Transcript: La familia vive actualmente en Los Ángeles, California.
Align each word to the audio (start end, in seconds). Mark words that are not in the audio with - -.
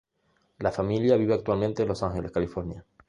La 0.57 0.71
familia 0.71 1.15
vive 1.15 1.35
actualmente 1.35 1.83
en 1.83 1.89
Los 1.89 2.01
Ángeles, 2.01 2.31
California. 2.31 2.83